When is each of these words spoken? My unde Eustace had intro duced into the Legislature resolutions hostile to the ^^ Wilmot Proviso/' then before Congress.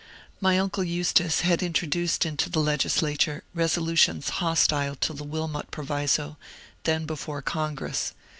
My 0.39 0.55
unde 0.59 0.79
Eustace 0.87 1.41
had 1.41 1.61
intro 1.61 1.87
duced 1.87 2.25
into 2.25 2.49
the 2.49 2.57
Legislature 2.59 3.43
resolutions 3.53 4.29
hostile 4.41 4.95
to 4.95 5.13
the 5.13 5.23
^^ 5.25 5.27
Wilmot 5.27 5.69
Proviso/' 5.69 6.37
then 6.85 7.05
before 7.05 7.43
Congress. 7.43 8.15